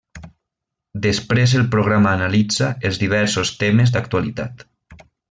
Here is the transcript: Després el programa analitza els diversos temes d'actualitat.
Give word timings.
Després 1.05 1.53
el 1.59 1.67
programa 1.75 2.13
analitza 2.19 2.71
els 2.91 2.99
diversos 3.05 3.53
temes 3.65 3.95
d'actualitat. 3.97 4.67